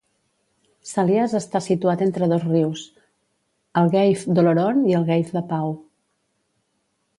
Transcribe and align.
Salias 0.91 1.35
està 1.39 1.61
situat 1.65 2.01
entre 2.05 2.29
dos 2.31 2.47
rius, 2.47 2.87
el 3.83 3.93
Gave 3.99 4.35
d'Oloron 4.39 4.83
i 4.95 4.99
el 5.03 5.09
Gave 5.13 5.39
de 5.39 5.47
Pau. 5.55 5.73